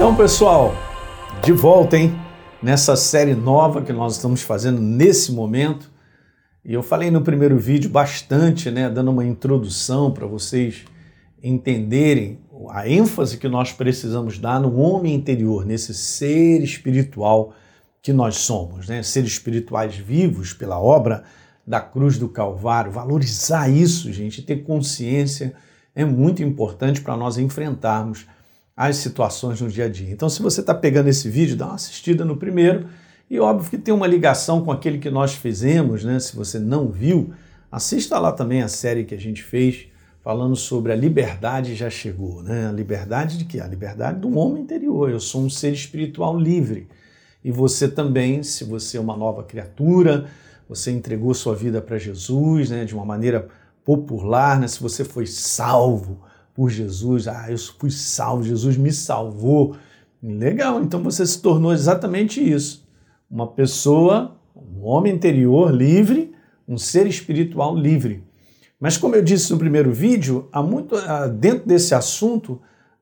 [0.00, 0.74] Então, pessoal,
[1.44, 2.18] de volta, hein?
[2.62, 5.90] Nessa série nova que nós estamos fazendo nesse momento.
[6.64, 10.86] E eu falei no primeiro vídeo bastante, né, dando uma introdução para vocês
[11.42, 12.38] entenderem
[12.70, 17.52] a ênfase que nós precisamos dar no homem interior, nesse ser espiritual
[18.00, 19.02] que nós somos, né?
[19.02, 21.24] Seres espirituais vivos pela obra
[21.66, 22.90] da cruz do Calvário.
[22.90, 25.52] Valorizar isso, gente, ter consciência
[25.94, 28.24] é muito importante para nós enfrentarmos
[28.80, 30.10] as situações no dia a dia.
[30.10, 32.86] Então, se você está pegando esse vídeo, dá uma assistida no primeiro
[33.28, 36.18] e óbvio que tem uma ligação com aquele que nós fizemos, né?
[36.18, 37.30] Se você não viu,
[37.70, 39.86] assista lá também a série que a gente fez
[40.24, 42.68] falando sobre a liberdade já chegou, né?
[42.68, 43.60] A liberdade de quê?
[43.60, 45.10] A liberdade do homem interior.
[45.10, 46.88] Eu sou um ser espiritual livre.
[47.44, 50.24] E você também, se você é uma nova criatura,
[50.66, 53.46] você entregou sua vida para Jesus, né, de uma maneira
[53.84, 54.66] popular, né?
[54.66, 57.28] Se você foi salvo, por Jesus.
[57.28, 59.76] Ah, eu fui salvo, Jesus me salvou.
[60.22, 62.86] Legal, então você se tornou exatamente isso.
[63.30, 66.32] Uma pessoa, um homem interior livre,
[66.68, 68.22] um ser espiritual livre.
[68.78, 70.96] Mas como eu disse no primeiro vídeo, há muito
[71.38, 72.60] dentro desse assunto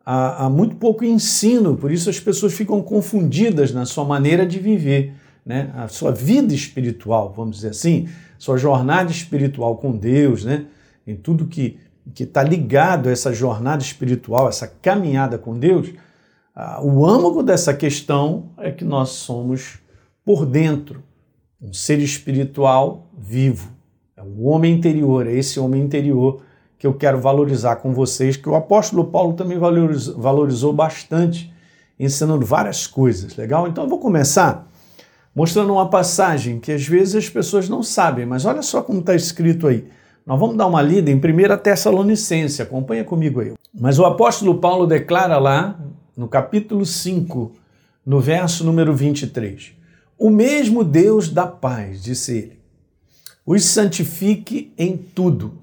[0.08, 4.58] há, há muito pouco ensino, por isso as pessoas ficam confundidas na sua maneira de
[4.58, 5.12] viver,
[5.44, 5.70] né?
[5.74, 10.64] A sua vida espiritual, vamos dizer assim, sua jornada espiritual com Deus, né?
[11.06, 11.76] Em tudo que
[12.14, 15.92] que está ligado a essa jornada espiritual, essa caminhada com Deus,
[16.54, 19.78] ah, o âmago dessa questão é que nós somos
[20.24, 21.02] por dentro
[21.60, 23.72] um ser espiritual vivo.
[24.16, 26.42] É o homem interior, é esse homem interior
[26.78, 31.52] que eu quero valorizar com vocês, que o apóstolo Paulo também valorizou, valorizou bastante,
[31.98, 33.36] ensinando várias coisas.
[33.36, 33.66] Legal?
[33.66, 34.68] Então eu vou começar
[35.34, 39.14] mostrando uma passagem que às vezes as pessoas não sabem, mas olha só como está
[39.14, 39.86] escrito aí.
[40.28, 43.54] Nós vamos dar uma lida em 1 Tessalonicense, acompanha comigo aí.
[43.72, 45.80] Mas o apóstolo Paulo declara lá,
[46.14, 47.52] no capítulo 5,
[48.04, 49.72] no verso número 23,
[50.18, 52.60] o mesmo Deus da paz, disse ele,
[53.46, 55.62] os santifique em tudo.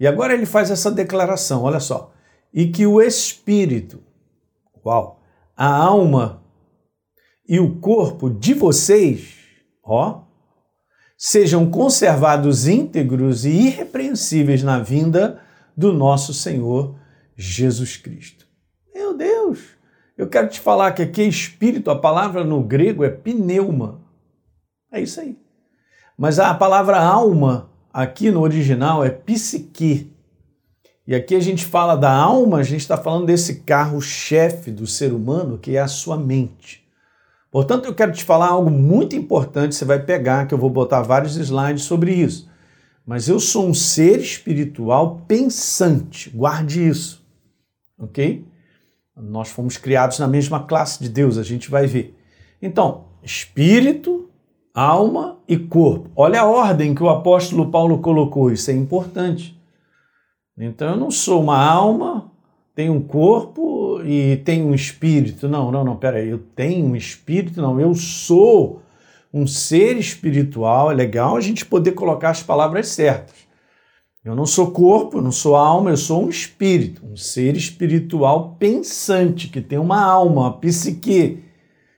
[0.00, 2.14] E agora ele faz essa declaração, olha só,
[2.54, 4.02] e que o espírito,
[4.86, 5.20] uau,
[5.54, 6.42] a alma
[7.46, 9.34] e o corpo de vocês,
[9.84, 10.22] ó,
[11.16, 15.40] sejam conservados íntegros e irrepreensíveis na vinda
[15.76, 16.94] do nosso Senhor
[17.34, 18.46] Jesus Cristo.
[18.94, 19.60] Meu Deus!
[20.16, 24.00] Eu quero te falar que aqui é espírito, a palavra no grego é pneuma.
[24.90, 25.38] É isso aí.
[26.16, 30.12] Mas a palavra alma aqui no original é psique.
[31.06, 35.12] E aqui a gente fala da alma, a gente está falando desse carro-chefe do ser
[35.12, 36.85] humano, que é a sua mente.
[37.50, 41.02] Portanto, eu quero te falar algo muito importante, você vai pegar, que eu vou botar
[41.02, 42.50] vários slides sobre isso.
[43.06, 47.24] Mas eu sou um ser espiritual pensante, guarde isso,
[47.98, 48.44] ok?
[49.16, 52.18] Nós fomos criados na mesma classe de Deus, a gente vai ver.
[52.60, 54.28] Então, espírito,
[54.74, 56.10] alma e corpo.
[56.16, 59.58] Olha a ordem que o apóstolo Paulo colocou, isso é importante.
[60.58, 62.30] Então, eu não sou uma alma,
[62.74, 63.62] tenho um corpo
[64.06, 65.48] e tenho um espírito.
[65.48, 68.80] Não, não, não, peraí, eu tenho um espírito, não, eu sou
[69.34, 70.90] um ser espiritual.
[70.90, 73.34] É legal a gente poder colocar as palavras certas.
[74.24, 78.56] Eu não sou corpo, eu não sou alma, eu sou um espírito, um ser espiritual
[78.58, 81.44] pensante, que tem uma alma, uma psique,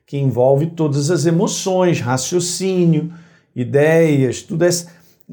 [0.06, 3.12] que envolve todas as emoções, raciocínio,
[3.56, 4.88] ideias, tudo essa,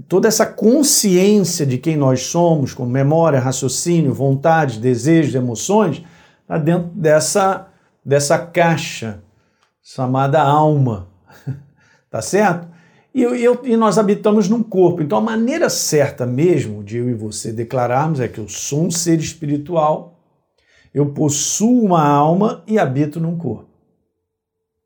[0.07, 6.01] toda essa consciência de quem nós somos, com memória, raciocínio, vontade, desejos, emoções,
[6.45, 7.67] está dentro dessa,
[8.03, 9.19] dessa caixa
[9.81, 11.07] chamada alma.
[12.09, 12.67] tá certo?
[13.13, 15.01] E, eu, e nós habitamos num corpo.
[15.01, 18.91] Então a maneira certa mesmo de eu e você declararmos é que eu sou um
[18.91, 20.19] ser espiritual,
[20.93, 23.69] eu possuo uma alma e habito num corpo.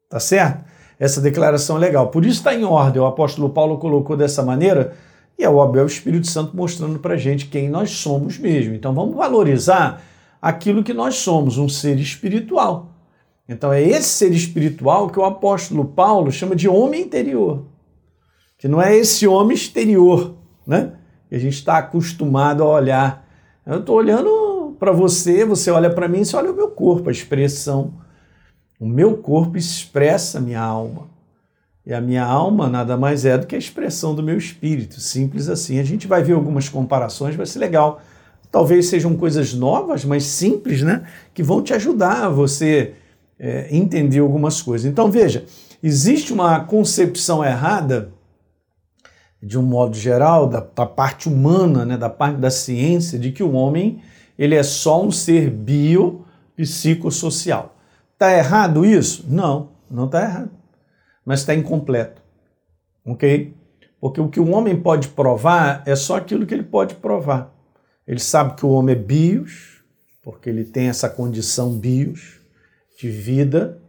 [0.10, 0.64] Tá certo?
[0.98, 2.08] Essa declaração é legal.
[2.10, 3.02] Por isso está em ordem.
[3.02, 4.96] O apóstolo Paulo colocou dessa maneira
[5.38, 8.74] e é é o Espírito Santo mostrando para gente quem nós somos mesmo.
[8.74, 10.04] Então vamos valorizar
[10.42, 12.92] aquilo que nós somos, um ser espiritual.
[13.48, 17.66] Então é esse ser espiritual que o apóstolo Paulo chama de homem interior,
[18.58, 20.36] que não é esse homem exterior,
[20.68, 20.94] né?
[21.28, 23.28] Que a gente está acostumado a olhar.
[23.66, 27.12] Eu estou olhando para você, você olha para mim, você olha o meu corpo, a
[27.12, 27.94] expressão.
[28.80, 31.10] O meu corpo expressa a minha alma.
[31.86, 35.50] E a minha alma nada mais é do que a expressão do meu espírito, simples
[35.50, 35.80] assim.
[35.80, 38.00] A gente vai ver algumas comparações, vai ser legal
[38.52, 41.06] Talvez sejam coisas novas, mas simples, né?
[41.34, 42.96] Que vão te ajudar a você
[43.38, 44.90] é, entender algumas coisas.
[44.90, 45.46] Então, veja,
[45.82, 48.12] existe uma concepção errada,
[49.42, 53.42] de um modo geral, da, da parte humana, né, da parte da ciência, de que
[53.42, 54.02] o homem
[54.38, 57.78] ele é só um ser bio-psicossocial.
[58.14, 59.26] Está errado isso?
[59.30, 60.52] Não, não está errado.
[61.26, 62.22] Mas está incompleto.
[63.06, 63.54] Ok?
[64.00, 67.54] Porque o que o homem pode provar é só aquilo que ele pode provar.
[68.10, 69.84] Ele sabe que o homem é bios,
[70.24, 72.40] porque ele tem essa condição bios
[73.00, 73.80] de vida,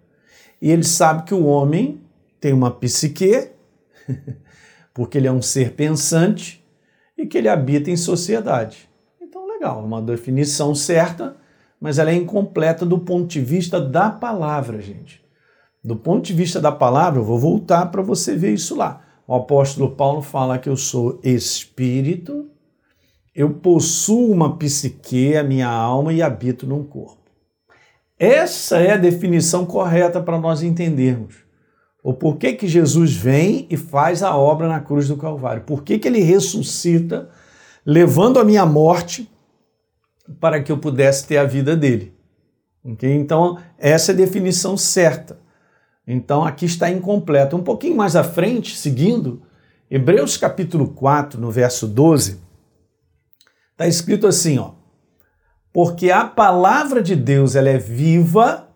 [0.60, 2.02] e ele sabe que o homem
[2.38, 3.48] tem uma psique,
[4.92, 6.62] porque ele é um ser pensante
[7.16, 8.90] e que ele habita em sociedade.
[9.22, 11.34] Então, legal, uma definição certa,
[11.80, 15.24] mas ela é incompleta do ponto de vista da palavra, gente.
[15.82, 19.02] Do ponto de vista da palavra, eu vou voltar para você ver isso lá.
[19.26, 22.50] O apóstolo Paulo fala que eu sou espírito,
[23.34, 27.30] eu possuo uma psique, a minha alma, e habito num corpo.
[28.18, 31.36] Essa é a definição correta para nós entendermos.
[32.02, 35.62] O porquê que Jesus vem e faz a obra na cruz do Calvário.
[35.62, 37.30] Por que, ele ressuscita,
[37.84, 39.30] levando a minha morte
[40.38, 42.14] para que eu pudesse ter a vida dele.
[42.84, 43.14] Okay?
[43.14, 45.38] Então, essa é a definição certa.
[46.06, 47.56] Então, aqui está incompleta.
[47.56, 49.42] Um pouquinho mais à frente, seguindo,
[49.90, 52.38] Hebreus capítulo 4, no verso 12,
[53.80, 54.72] está escrito assim, ó.
[55.72, 58.68] Porque a palavra de Deus ela é viva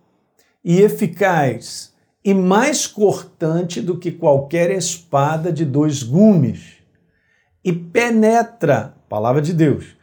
[0.64, 1.92] e eficaz
[2.24, 6.78] e mais cortante do que qualquer espada de dois gumes
[7.62, 9.94] e penetra, palavra de Deus,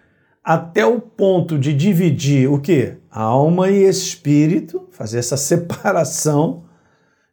[0.43, 2.97] até o ponto de dividir o que?
[3.09, 6.65] Alma e espírito, fazer essa separação,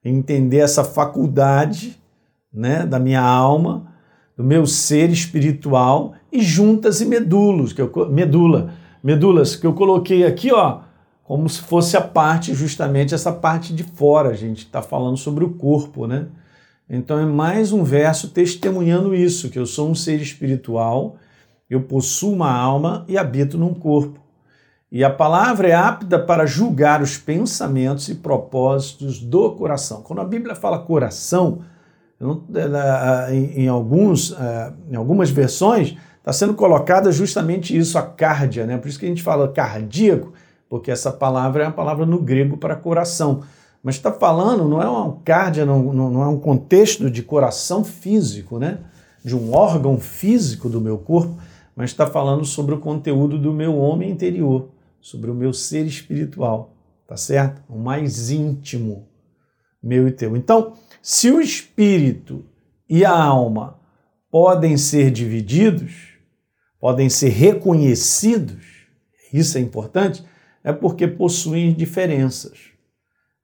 [0.02, 2.00] entender essa faculdade
[2.50, 3.87] né, da minha alma,
[4.38, 10.24] do meu ser espiritual e juntas e medulos, que eu, medula, medulas que eu coloquei
[10.24, 10.80] aqui, ó,
[11.22, 15.44] como se fosse a parte, justamente essa parte de fora, a gente está falando sobre
[15.44, 16.28] o corpo, né?
[16.88, 21.18] Então é mais um verso testemunhando isso, que eu sou um ser espiritual
[21.68, 24.20] eu possuo uma alma e habito num corpo.
[24.90, 30.00] E a palavra é apta para julgar os pensamentos e propósitos do coração.
[30.00, 31.60] Quando a Bíblia fala coração,
[33.54, 38.76] em, alguns, é, em algumas versões, está sendo colocada justamente isso, a cárdia, né?
[38.76, 40.32] Por isso que a gente fala cardíaco,
[40.68, 43.42] porque essa palavra é uma palavra no grego para coração.
[43.82, 48.58] Mas está falando, não é uma cárdia, não, não é um contexto de coração físico,
[48.58, 48.78] né?
[49.24, 51.38] De um órgão físico do meu corpo,
[51.76, 54.68] mas está falando sobre o conteúdo do meu homem interior,
[55.00, 56.74] sobre o meu ser espiritual,
[57.06, 57.62] tá certo?
[57.68, 59.06] O mais íntimo
[59.82, 60.36] meu e teu.
[60.36, 60.72] Então,
[61.02, 62.44] se o espírito
[62.88, 63.78] e a alma
[64.30, 66.14] podem ser divididos,
[66.80, 68.64] podem ser reconhecidos,
[69.32, 70.24] isso é importante,
[70.62, 72.58] é porque possuem diferenças.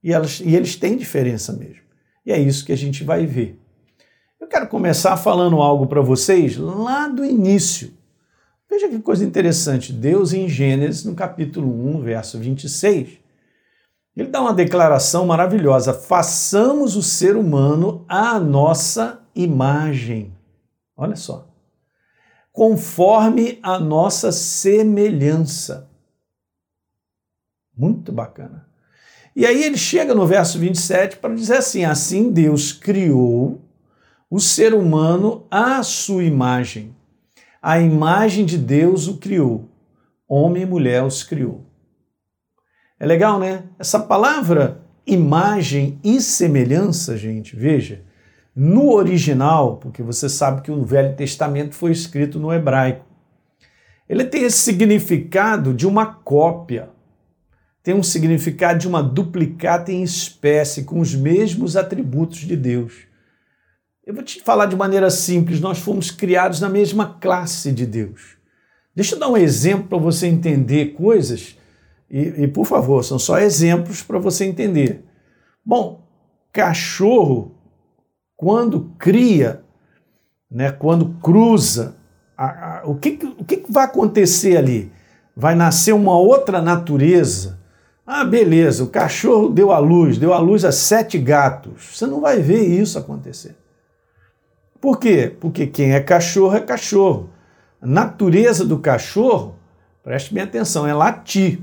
[0.02, 1.82] E, elas, e eles têm diferença mesmo.
[2.24, 3.58] E é isso que a gente vai ver.
[4.40, 7.92] Eu quero começar falando algo para vocês lá do início
[8.74, 9.92] Veja que coisa interessante.
[9.92, 13.20] Deus, em Gênesis, no capítulo 1, verso 26,
[14.16, 20.32] ele dá uma declaração maravilhosa: façamos o ser humano à nossa imagem.
[20.96, 21.48] Olha só.
[22.52, 25.90] Conforme a nossa semelhança.
[27.76, 28.68] Muito bacana.
[29.34, 33.60] E aí ele chega no verso 27 para dizer assim: assim Deus criou
[34.30, 36.94] o ser humano à sua imagem
[37.66, 39.70] a imagem de Deus o criou.
[40.28, 41.64] Homem e mulher os criou.
[43.04, 43.64] É legal, né?
[43.78, 48.00] Essa palavra imagem e semelhança, gente, veja,
[48.56, 53.04] no original, porque você sabe que o Velho Testamento foi escrito no hebraico,
[54.08, 56.88] ele tem esse significado de uma cópia,
[57.82, 62.94] tem um significado de uma duplicata em espécie, com os mesmos atributos de Deus.
[64.06, 68.38] Eu vou te falar de maneira simples: nós fomos criados na mesma classe de Deus.
[68.96, 71.58] Deixa eu dar um exemplo para você entender coisas,
[72.14, 75.04] e, e por favor, são só exemplos para você entender.
[75.66, 76.06] Bom,
[76.52, 77.56] cachorro,
[78.36, 79.64] quando cria,
[80.48, 81.96] né, quando cruza,
[82.38, 84.92] a, a, o, que, o que vai acontecer ali?
[85.36, 87.58] Vai nascer uma outra natureza.
[88.06, 91.96] Ah, beleza, o cachorro deu à luz, deu à luz a sete gatos.
[91.96, 93.56] Você não vai ver isso acontecer.
[94.80, 95.36] Por quê?
[95.40, 97.30] Porque quem é cachorro é cachorro.
[97.82, 99.56] A natureza do cachorro,
[100.04, 101.58] preste bem atenção, é latir.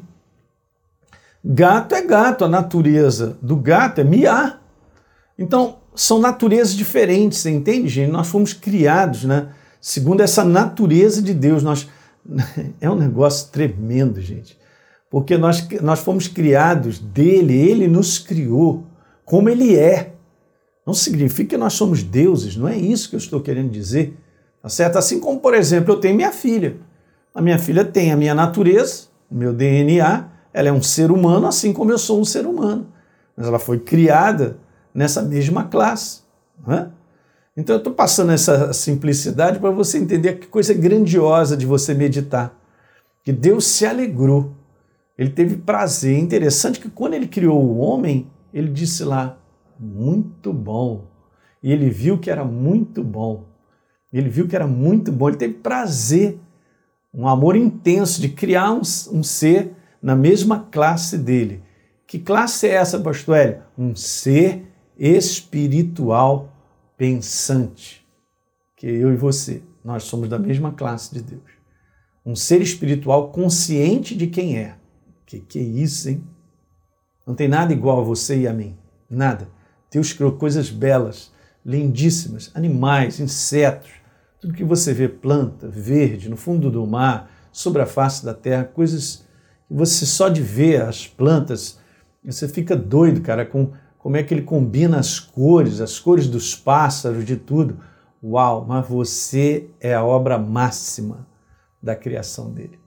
[1.43, 4.61] Gato é gato, a natureza do gato é miar.
[5.37, 8.11] Então, são naturezas diferentes, você entende, gente?
[8.11, 9.49] Nós fomos criados, né?
[9.79, 11.63] Segundo essa natureza de Deus.
[11.63, 11.87] Nós...
[12.79, 14.57] É um negócio tremendo, gente.
[15.09, 18.85] Porque nós, nós fomos criados dele, ele nos criou
[19.25, 20.13] como ele é.
[20.85, 24.17] Não significa que nós somos deuses, não é isso que eu estou querendo dizer.
[24.61, 24.97] Tá certo?
[24.97, 26.77] Assim como, por exemplo, eu tenho minha filha.
[27.33, 31.47] A minha filha tem a minha natureza, o meu DNA, ela é um ser humano,
[31.47, 32.87] assim como eu sou um ser humano.
[33.35, 34.57] mas ela foi criada
[34.93, 36.21] nessa mesma classe.
[36.67, 36.87] É?
[37.55, 42.57] Então eu estou passando essa simplicidade para você entender que coisa grandiosa de você meditar.
[43.23, 44.51] Que Deus se alegrou,
[45.17, 46.17] ele teve prazer.
[46.17, 49.37] Interessante que quando ele criou o homem, ele disse lá,
[49.79, 51.05] muito bom.
[51.61, 53.45] E ele viu que era muito bom.
[54.11, 56.37] Ele viu que era muito bom, ele teve prazer,
[57.13, 58.81] um amor intenso de criar um,
[59.11, 61.63] um ser na mesma classe dele.
[62.07, 63.63] Que classe é essa, pastor Hélio?
[63.77, 64.65] Um ser
[64.97, 66.51] espiritual
[66.97, 68.05] pensante.
[68.75, 71.51] Que eu e você, nós somos da mesma classe de Deus.
[72.25, 74.75] Um ser espiritual consciente de quem é.
[75.25, 76.23] Que que é isso, hein?
[77.25, 78.75] Não tem nada igual a você e a mim.
[79.09, 79.47] Nada.
[79.91, 81.31] Deus criou coisas belas,
[81.65, 83.91] lindíssimas, animais, insetos,
[84.39, 88.63] tudo que você vê, planta, verde, no fundo do mar, sobre a face da terra,
[88.63, 89.23] coisas
[89.73, 91.79] você só de ver as plantas,
[92.23, 96.55] você fica doido, cara, com como é que ele combina as cores, as cores dos
[96.55, 97.79] pássaros, de tudo.
[98.23, 101.27] Uau, mas você é a obra máxima
[101.81, 102.79] da criação dele.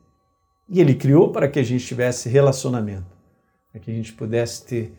[0.68, 3.06] E ele criou para que a gente tivesse relacionamento,
[3.70, 4.92] para que a gente pudesse ter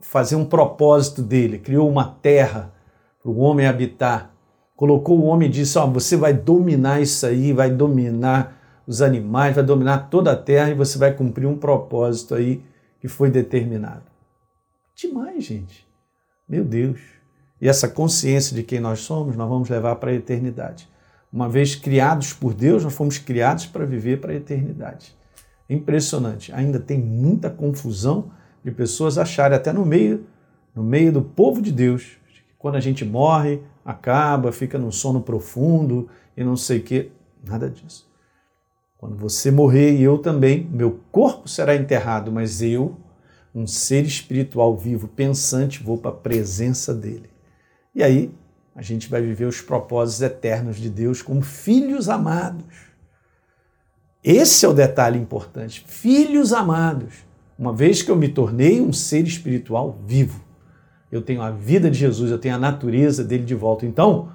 [0.00, 1.58] fazer um propósito dele.
[1.58, 2.72] Criou uma terra
[3.20, 4.36] para o homem habitar
[4.76, 8.55] colocou o homem e disse: Ó, oh, você vai dominar isso aí, vai dominar
[8.86, 12.62] os animais, vai dominar toda a terra e você vai cumprir um propósito aí
[13.00, 14.04] que foi determinado.
[14.94, 15.86] Demais, gente.
[16.48, 17.00] Meu Deus.
[17.60, 20.88] E essa consciência de quem nós somos, nós vamos levar para a eternidade.
[21.32, 25.14] Uma vez criados por Deus, nós fomos criados para viver para a eternidade.
[25.68, 26.52] Impressionante.
[26.52, 28.30] Ainda tem muita confusão
[28.64, 30.26] de pessoas acharem, até no meio,
[30.74, 32.16] no meio do povo de Deus,
[32.58, 37.10] quando a gente morre, acaba, fica num sono profundo e não sei o que.
[37.44, 38.05] Nada disso.
[39.06, 42.96] Quando você morrer e eu também, meu corpo será enterrado, mas eu,
[43.54, 47.30] um ser espiritual vivo, pensante, vou para a presença dele.
[47.94, 48.32] E aí
[48.74, 52.64] a gente vai viver os propósitos eternos de Deus como filhos amados.
[54.24, 55.84] Esse é o detalhe importante.
[55.86, 57.14] Filhos amados.
[57.56, 60.44] Uma vez que eu me tornei um ser espiritual vivo
[61.10, 63.86] eu tenho a vida de Jesus, eu tenho a natureza dele de volta.
[63.86, 64.28] Então,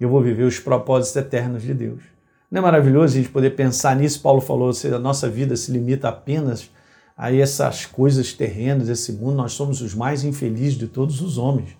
[0.00, 2.17] eu vou viver os propósitos eternos de Deus.
[2.50, 4.20] Não é maravilhoso a gente poder pensar nisso?
[4.20, 6.70] Paulo falou, se a nossa vida se limita apenas
[7.16, 11.76] a essas coisas terrenas, esse mundo, nós somos os mais infelizes de todos os homens.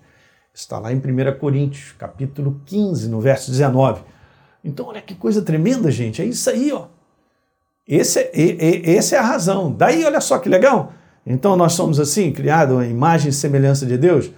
[0.52, 4.02] Está lá em 1 Coríntios, capítulo 15, no verso 19.
[4.64, 6.20] Então, olha que coisa tremenda, gente.
[6.20, 6.86] É isso aí, ó.
[7.86, 9.72] Esse é, é, essa é a razão.
[9.72, 10.92] Daí, olha só que legal.
[11.24, 14.30] Então nós somos assim, criados à imagem e semelhança de Deus?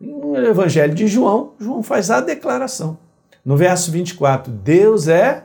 [0.00, 2.98] No Evangelho de João, João faz a declaração.
[3.44, 5.44] No verso 24, Deus é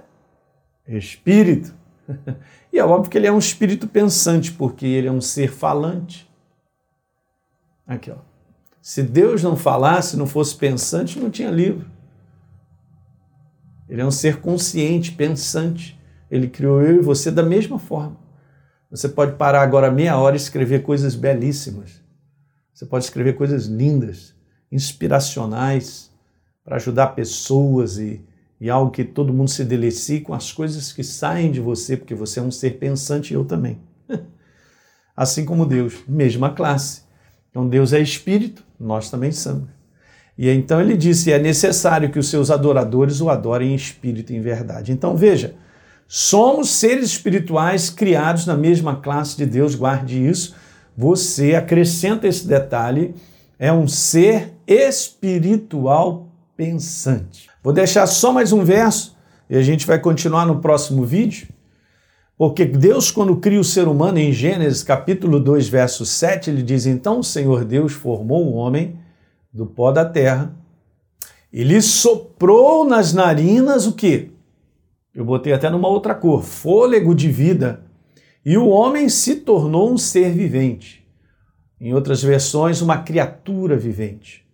[0.98, 1.74] espírito.
[2.72, 6.30] E é óbvio que ele é um espírito pensante, porque ele é um ser falante.
[7.88, 8.18] Aqui, ó.
[8.80, 11.90] Se Deus não falasse, não fosse pensante, não tinha livro.
[13.90, 16.00] Ele é um ser consciente, pensante.
[16.30, 18.18] Ele criou eu e você da mesma forma.
[18.92, 22.02] Você pode parar agora meia hora e escrever coisas belíssimas.
[22.74, 24.36] Você pode escrever coisas lindas,
[24.72, 26.12] inspiracionais,
[26.64, 28.24] para ajudar pessoas e,
[28.60, 32.14] e algo que todo mundo se delecie com as coisas que saem de você, porque
[32.14, 33.80] você é um ser pensante e eu também.
[35.16, 37.04] assim como Deus, mesma classe.
[37.50, 39.70] Então Deus é espírito, nós também somos.
[40.38, 44.36] E então ele disse: é necessário que os seus adoradores o adorem em espírito e
[44.36, 44.92] em verdade.
[44.92, 45.56] Então veja
[46.12, 50.56] Somos seres espirituais criados na mesma classe de Deus, guarde isso.
[50.98, 53.14] Você acrescenta esse detalhe,
[53.60, 56.29] é um ser espiritual
[56.60, 57.50] pensante.
[57.64, 59.16] Vou deixar só mais um verso
[59.50, 61.48] e a gente vai continuar no próximo vídeo.
[62.38, 66.86] Porque Deus, quando cria o ser humano, em Gênesis capítulo 2, verso 7, ele diz:
[66.86, 69.00] Então o Senhor Deus formou o homem
[69.54, 70.54] do pó da terra,
[71.52, 74.30] e lhe soprou nas narinas o que?
[75.16, 77.86] Eu botei até numa outra cor, fôlego de vida.
[78.46, 81.08] E o homem se tornou um ser vivente.
[81.80, 84.49] Em outras versões, uma criatura vivente.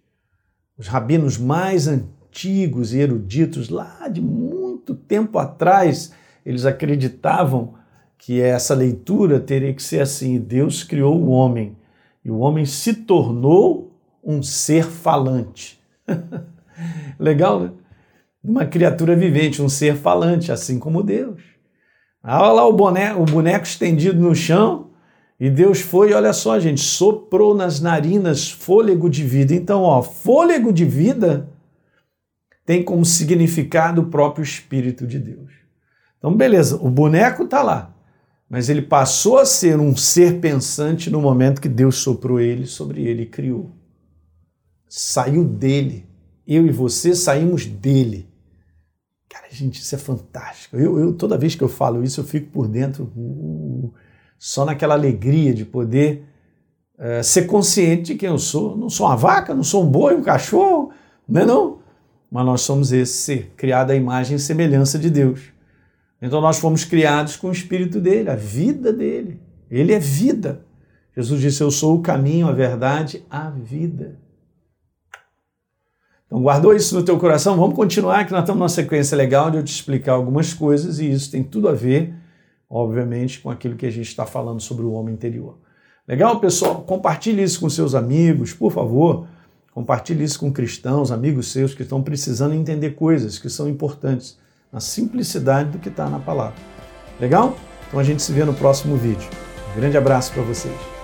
[0.77, 6.11] Os rabinos mais antigos e eruditos, lá de muito tempo atrás,
[6.45, 7.75] eles acreditavam
[8.17, 11.77] que essa leitura teria que ser assim: Deus criou o homem
[12.23, 15.79] e o homem se tornou um ser falante.
[17.17, 17.71] Legal, né?
[18.43, 21.41] uma criatura vivente, um ser falante, assim como Deus.
[22.23, 24.91] Olha lá o boneco, o boneco estendido no chão
[25.45, 29.53] e Deus foi, olha só, gente, soprou nas narinas fôlego de vida.
[29.53, 31.47] Então, ó, fôlego de vida
[32.65, 35.51] tem como significado o próprio Espírito de Deus.
[36.17, 37.95] Então, beleza, o boneco está lá,
[38.49, 43.03] mas ele passou a ser um ser pensante no momento que Deus soprou ele sobre
[43.03, 43.69] ele e criou.
[44.89, 46.07] Saiu dele.
[46.47, 48.27] Eu e você saímos dele.
[49.29, 50.75] Cara, gente, isso é fantástico.
[50.75, 53.93] Eu, eu toda vez que eu falo isso, eu fico por dentro uh,
[54.37, 56.25] só naquela alegria de poder
[56.97, 58.77] uh, ser consciente de quem eu sou.
[58.77, 60.91] Não sou uma vaca, não sou um boi, um cachorro,
[61.27, 61.79] não é não?
[62.31, 65.41] Mas nós somos esse ser, criado à imagem e semelhança de Deus.
[66.21, 69.39] Então nós fomos criados com o espírito dele, a vida dele.
[69.69, 70.65] Ele é vida.
[71.15, 74.19] Jesus disse: Eu sou o caminho, a verdade, a vida.
[76.25, 77.55] Então guardou isso no teu coração?
[77.55, 81.11] Vamos continuar, que nós estamos numa sequência legal de eu te explicar algumas coisas e
[81.11, 82.14] isso tem tudo a ver,
[82.69, 85.57] obviamente, com aquilo que a gente está falando sobre o homem interior.
[86.07, 86.81] Legal, pessoal?
[86.81, 89.27] Compartilhe isso com seus amigos, por favor.
[89.73, 94.37] Compartilhe isso com cristãos, amigos seus que estão precisando entender coisas que são importantes
[94.71, 96.59] na simplicidade do que está na palavra.
[97.19, 97.57] Legal?
[97.87, 99.29] Então a gente se vê no próximo vídeo.
[99.73, 100.94] Um grande abraço para vocês.